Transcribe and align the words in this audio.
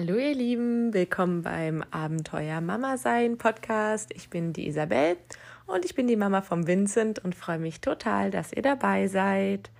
Hallo 0.00 0.14
ihr 0.14 0.32
Lieben, 0.32 0.94
willkommen 0.94 1.42
beim 1.42 1.82
Abenteuer 1.90 2.60
Mama 2.60 2.98
sein 2.98 3.36
Podcast. 3.36 4.12
Ich 4.14 4.30
bin 4.30 4.52
die 4.52 4.68
Isabel 4.68 5.16
und 5.66 5.84
ich 5.84 5.96
bin 5.96 6.06
die 6.06 6.14
Mama 6.14 6.40
vom 6.40 6.68
Vincent 6.68 7.18
und 7.24 7.34
freue 7.34 7.58
mich 7.58 7.80
total, 7.80 8.30
dass 8.30 8.52
ihr 8.52 8.62
dabei 8.62 9.08
seid. 9.08 9.72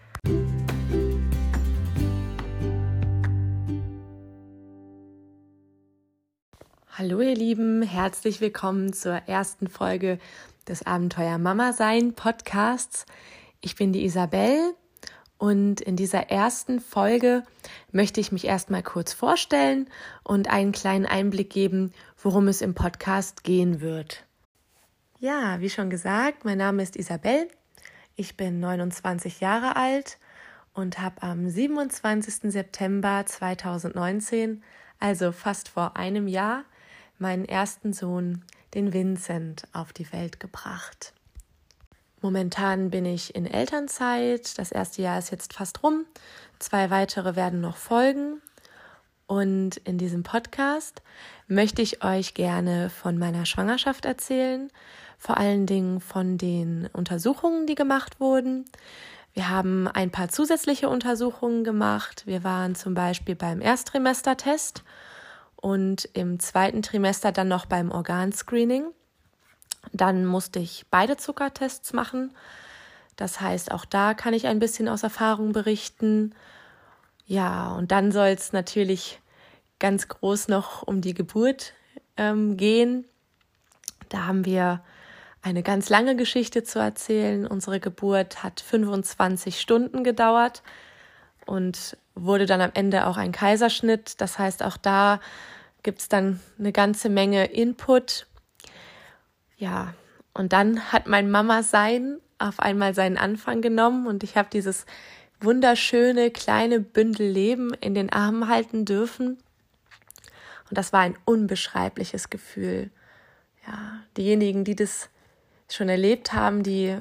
Hallo 6.89 7.21
ihr 7.21 7.37
Lieben, 7.37 7.83
herzlich 7.83 8.41
willkommen 8.41 8.93
zur 8.93 9.15
ersten 9.29 9.69
Folge 9.69 10.19
des 10.67 10.85
Abenteuer 10.85 11.39
Mama 11.39 11.73
sein 11.73 12.15
Podcasts. 12.15 13.07
Ich 13.61 13.77
bin 13.77 13.93
die 13.93 14.05
Isabel 14.05 14.75
und 15.39 15.81
in 15.81 15.95
dieser 15.95 16.31
ersten 16.31 16.81
Folge 16.81 17.45
möchte 17.93 18.21
ich 18.21 18.33
mich 18.33 18.45
erstmal 18.45 18.83
kurz 18.83 19.13
vorstellen 19.13 19.89
und 20.25 20.51
einen 20.51 20.73
kleinen 20.73 21.07
Einblick 21.07 21.51
geben, 21.51 21.93
worum 22.21 22.49
es 22.49 22.61
im 22.61 22.75
Podcast 22.75 23.45
gehen 23.45 23.81
wird. 23.81 24.27
Ja, 25.21 25.61
wie 25.61 25.71
schon 25.71 25.91
gesagt, 25.91 26.45
mein 26.45 26.59
Name 26.59 26.83
ist 26.83 26.97
Isabel. 26.97 27.49
Ich 28.17 28.37
bin 28.37 28.59
29 28.59 29.41
Jahre 29.41 29.77
alt 29.77 30.19
und 30.75 31.01
habe 31.01 31.23
am 31.23 31.49
27. 31.49 32.53
September 32.53 33.25
2019, 33.25 34.63
also 34.99 35.31
fast 35.31 35.69
vor 35.69 35.97
einem 35.97 36.27
Jahr, 36.27 36.65
meinen 37.19 37.45
ersten 37.45 37.93
Sohn, 37.93 38.45
den 38.75 38.93
Vincent, 38.93 39.69
auf 39.73 39.93
die 39.93 40.13
Welt 40.13 40.41
gebracht. 40.41 41.15
Momentan 42.21 42.91
bin 42.91 43.05
ich 43.05 43.35
in 43.35 43.47
Elternzeit. 43.47 44.59
Das 44.59 44.73
erste 44.73 45.03
Jahr 45.03 45.19
ist 45.19 45.31
jetzt 45.31 45.53
fast 45.53 45.83
rum. 45.83 46.05
Zwei 46.59 46.91
weitere 46.91 47.37
werden 47.37 47.61
noch 47.61 47.77
folgen. 47.77 48.43
Und 49.27 49.77
in 49.79 49.99
diesem 49.99 50.23
Podcast 50.23 51.03
möchte 51.47 51.83
ich 51.83 52.03
euch 52.03 52.35
gerne 52.35 52.89
von 52.89 53.19
meiner 53.19 53.45
Schwangerschaft 53.45 54.07
erzählen, 54.07 54.71
vor 55.19 55.37
allen 55.37 55.67
Dingen 55.67 56.01
von 56.01 56.39
den 56.39 56.89
Untersuchungen, 56.93 57.67
die 57.67 57.75
gemacht 57.75 58.21
wurden. 58.21 58.65
Wir 59.35 59.51
haben 59.51 59.87
ein 59.87 60.11
paar 60.11 60.31
zusätzliche 60.31 60.89
Untersuchungen 60.89 61.63
gemacht. 61.63 62.23
Wir 62.27 62.43
waren 62.43 62.75
zum 62.75 62.95
Beispiel 62.95 63.37
beim 63.37 63.61
Ersttrimestertest 63.61 64.83
und 65.57 66.09
im 66.15 66.41
zweiten 66.41 66.83
Trimester 66.83 67.31
dann 67.31 67.49
noch 67.49 67.67
beim 67.67 67.91
Organscreening. 67.91 68.87
Dann 69.93 70.25
musste 70.25 70.59
ich 70.59 70.87
beide 70.91 71.17
Zuckertests 71.17 71.93
machen. 71.93 72.35
Das 73.17 73.41
heißt, 73.41 73.73
auch 73.73 73.85
da 73.85 74.15
kann 74.15 74.33
ich 74.33 74.47
ein 74.47 74.61
bisschen 74.61 74.89
aus 74.89 75.03
Erfahrung 75.03 75.53
berichten. 75.53 76.35
Ja, 77.27 77.73
und 77.73 77.91
dann 77.91 78.13
soll 78.13 78.29
es 78.29 78.53
natürlich 78.53 79.21
ganz 79.79 80.09
groß 80.09 80.49
noch 80.49 80.83
um 80.83 81.01
die 81.01 81.15
Geburt 81.15 81.75
ähm, 82.17 82.57
gehen. 82.57 83.05
Da 84.09 84.27
haben 84.27 84.45
wir 84.45 84.83
eine 85.43 85.63
ganz 85.63 85.89
lange 85.89 86.15
Geschichte 86.15 86.63
zu 86.63 86.79
erzählen. 86.79 87.47
Unsere 87.47 87.81
Geburt 87.81 88.45
hat 88.45 88.61
25 88.61 89.61
Stunden 89.61 90.05
gedauert 90.05 90.63
und 91.45 91.97
wurde 92.15 92.47
dann 92.47 92.61
am 92.61 92.71
Ende 92.75 93.07
auch 93.07 93.17
ein 93.17 93.33
Kaiserschnitt. 93.33 94.21
Das 94.21 94.39
heißt, 94.39 94.63
auch 94.63 94.77
da 94.77 95.19
gibt 95.83 96.01
es 96.01 96.09
dann 96.09 96.39
eine 96.59 96.71
ganze 96.71 97.09
Menge 97.09 97.47
Input 97.47 98.28
ja, 99.59 99.95
und 100.33 100.53
dann 100.53 100.93
hat 100.93 101.07
mein 101.07 101.31
Mama 101.31 101.63
sein 101.63 102.19
auf 102.39 102.61
einmal 102.61 102.95
seinen 102.95 103.19
Anfang 103.19 103.61
genommen 103.61 104.07
und 104.07 104.23
ich 104.23 104.37
habe 104.37 104.49
dieses 104.51 104.87
wunderschöne 105.41 106.31
kleine 106.31 106.81
Bündel 106.81 107.29
Leben 107.29 107.75
in 107.75 107.95
den 107.95 108.13
Armen 108.13 108.49
halten 108.49 108.85
dürfen. 108.85 109.39
Und 110.69 110.79
das 110.79 110.93
war 110.93 111.01
ein 111.01 111.19
unbeschreibliches 111.25 112.31
Gefühl. 112.31 112.91
Ja, 113.67 114.01
diejenigen, 114.17 114.65
die 114.65 114.77
das 114.77 115.11
schon 115.71 115.89
erlebt 115.89 116.33
haben, 116.33 116.63
die 116.63 116.97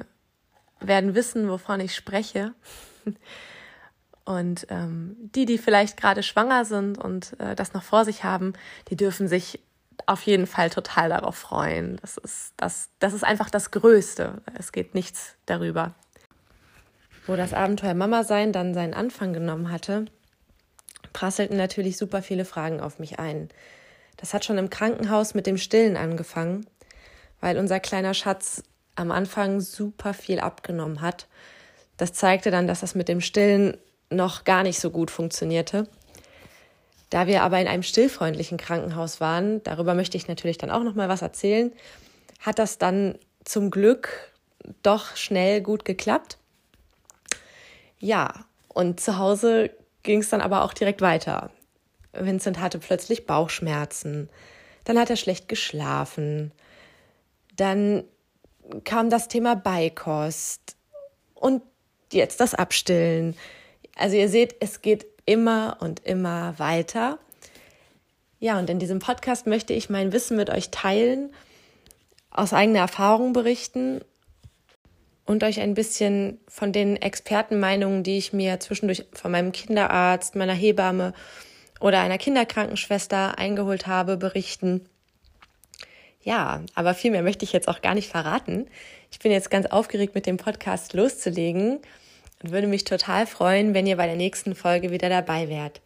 werden 0.80 1.14
wissen, 1.14 1.48
wovon 1.48 1.80
ich 1.80 1.94
spreche. 1.94 2.54
Und 4.24 4.66
ähm, 4.68 5.16
die, 5.34 5.46
die 5.46 5.56
vielleicht 5.56 5.96
gerade 5.96 6.22
schwanger 6.22 6.66
sind 6.66 6.98
und 6.98 7.34
äh, 7.40 7.56
das 7.56 7.72
noch 7.72 7.82
vor 7.82 8.04
sich 8.04 8.24
haben, 8.24 8.52
die 8.90 8.96
dürfen 8.96 9.26
sich 9.26 9.58
auf 10.06 10.22
jeden 10.22 10.46
Fall 10.46 10.70
total 10.70 11.10
darauf 11.10 11.36
freuen. 11.36 11.98
Das 12.00 12.16
ist, 12.16 12.52
das, 12.56 12.90
das 12.98 13.12
ist 13.12 13.24
einfach 13.24 13.50
das 13.50 13.70
Größte. 13.70 14.40
Es 14.58 14.72
geht 14.72 14.94
nichts 14.94 15.36
darüber. 15.46 15.94
Wo 17.26 17.36
das 17.36 17.52
Abenteuer 17.52 17.94
Mama 17.94 18.24
sein 18.24 18.52
dann 18.52 18.74
seinen 18.74 18.94
Anfang 18.94 19.32
genommen 19.32 19.70
hatte, 19.70 20.06
prasselten 21.12 21.56
natürlich 21.56 21.96
super 21.96 22.22
viele 22.22 22.44
Fragen 22.44 22.80
auf 22.80 22.98
mich 22.98 23.18
ein. 23.18 23.48
Das 24.16 24.34
hat 24.34 24.44
schon 24.44 24.58
im 24.58 24.70
Krankenhaus 24.70 25.34
mit 25.34 25.46
dem 25.46 25.58
Stillen 25.58 25.96
angefangen, 25.96 26.66
weil 27.40 27.58
unser 27.58 27.80
kleiner 27.80 28.14
Schatz 28.14 28.62
am 28.94 29.10
Anfang 29.10 29.60
super 29.60 30.14
viel 30.14 30.40
abgenommen 30.40 31.00
hat. 31.00 31.26
Das 31.96 32.12
zeigte 32.12 32.50
dann, 32.50 32.66
dass 32.66 32.80
das 32.80 32.94
mit 32.94 33.08
dem 33.08 33.20
Stillen 33.20 33.76
noch 34.10 34.44
gar 34.44 34.62
nicht 34.62 34.80
so 34.80 34.90
gut 34.90 35.10
funktionierte. 35.10 35.88
Da 37.10 37.26
wir 37.26 37.42
aber 37.42 37.60
in 37.60 37.68
einem 37.68 37.82
stillfreundlichen 37.82 38.58
Krankenhaus 38.58 39.20
waren, 39.20 39.62
darüber 39.62 39.94
möchte 39.94 40.16
ich 40.16 40.28
natürlich 40.28 40.58
dann 40.58 40.70
auch 40.70 40.82
noch 40.82 40.94
mal 40.94 41.08
was 41.08 41.22
erzählen, 41.22 41.72
hat 42.40 42.58
das 42.58 42.78
dann 42.78 43.18
zum 43.44 43.70
Glück 43.70 44.32
doch 44.82 45.16
schnell 45.16 45.62
gut 45.62 45.84
geklappt. 45.84 46.38
Ja, 47.98 48.44
und 48.68 49.00
zu 49.00 49.18
Hause 49.18 49.70
ging 50.02 50.20
es 50.20 50.28
dann 50.28 50.40
aber 50.40 50.62
auch 50.64 50.74
direkt 50.74 51.00
weiter. 51.00 51.50
Vincent 52.12 52.60
hatte 52.60 52.78
plötzlich 52.78 53.26
Bauchschmerzen, 53.26 54.28
dann 54.84 54.98
hat 54.98 55.10
er 55.10 55.16
schlecht 55.16 55.48
geschlafen, 55.48 56.52
dann 57.56 58.04
kam 58.84 59.10
das 59.10 59.28
Thema 59.28 59.56
Beikost 59.56 60.76
und 61.34 61.62
jetzt 62.12 62.40
das 62.40 62.54
Abstillen. 62.54 63.36
Also 63.96 64.16
ihr 64.16 64.28
seht, 64.28 64.56
es 64.60 64.80
geht 64.82 65.06
immer 65.28 65.76
und 65.80 66.00
immer 66.06 66.58
weiter. 66.58 67.18
Ja, 68.40 68.58
und 68.58 68.70
in 68.70 68.78
diesem 68.78 68.98
Podcast 68.98 69.46
möchte 69.46 69.74
ich 69.74 69.90
mein 69.90 70.12
Wissen 70.12 70.36
mit 70.38 70.48
euch 70.48 70.70
teilen, 70.70 71.34
aus 72.30 72.54
eigener 72.54 72.78
Erfahrung 72.78 73.34
berichten 73.34 74.00
und 75.26 75.44
euch 75.44 75.60
ein 75.60 75.74
bisschen 75.74 76.40
von 76.48 76.72
den 76.72 76.96
Expertenmeinungen, 76.96 78.04
die 78.04 78.16
ich 78.16 78.32
mir 78.32 78.58
zwischendurch 78.58 79.04
von 79.12 79.30
meinem 79.30 79.52
Kinderarzt, 79.52 80.34
meiner 80.34 80.54
Hebamme 80.54 81.12
oder 81.78 82.00
einer 82.00 82.18
Kinderkrankenschwester 82.18 83.36
eingeholt 83.38 83.86
habe, 83.86 84.16
berichten. 84.16 84.88
Ja, 86.22 86.62
aber 86.74 86.94
viel 86.94 87.10
mehr 87.10 87.22
möchte 87.22 87.44
ich 87.44 87.52
jetzt 87.52 87.68
auch 87.68 87.82
gar 87.82 87.94
nicht 87.94 88.08
verraten. 88.08 88.66
Ich 89.10 89.18
bin 89.18 89.30
jetzt 89.30 89.50
ganz 89.50 89.66
aufgeregt, 89.66 90.14
mit 90.14 90.26
dem 90.26 90.38
Podcast 90.38 90.94
loszulegen 90.94 91.80
und 92.42 92.52
würde 92.52 92.66
mich 92.66 92.84
total 92.84 93.26
freuen, 93.26 93.74
wenn 93.74 93.86
ihr 93.86 93.96
bei 93.96 94.06
der 94.06 94.16
nächsten 94.16 94.54
Folge 94.54 94.90
wieder 94.90 95.08
dabei 95.08 95.48
wärt. 95.48 95.80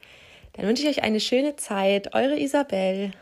Dann 0.55 0.67
wünsche 0.67 0.83
ich 0.83 0.89
euch 0.89 1.03
eine 1.03 1.21
schöne 1.21 1.57
Zeit. 1.57 2.15
Eure 2.15 2.39
Isabel. 2.39 3.13